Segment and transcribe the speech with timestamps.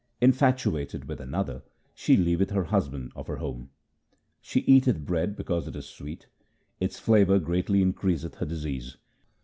[0.19, 1.61] Infatuated with another
[1.93, 3.69] she leaveth the husband of her home.
[4.41, 6.25] She eateth bread because it is sweet;
[6.79, 8.97] its flavour greatly increaseth her disease.